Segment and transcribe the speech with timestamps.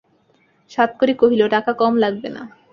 [0.71, 2.43] সাতকড়ি কহিল, টাকা কম লাগবে না।